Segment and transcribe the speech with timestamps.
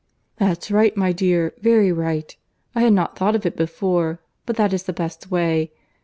[0.37, 2.35] "That's right, my dear, very right.
[2.73, 5.73] I had not thought of it before, but that is the best way.